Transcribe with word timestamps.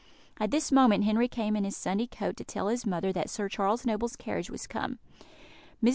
At 0.39 0.49
this 0.49 0.71
moment 0.71 1.03
Henry 1.03 1.27
came 1.27 1.55
in 1.55 1.63
his 1.63 1.77
Sunday 1.77 2.07
coat 2.07 2.35
to 2.37 2.43
tell 2.43 2.69
his 2.69 2.87
mother 2.87 3.13
that 3.13 3.29
Sir 3.29 3.47
Charles 3.47 3.85
Noble's 3.85 4.15
carriage 4.15 4.49
was 4.49 4.65
come. 4.65 4.97
Mrs. 5.83 5.89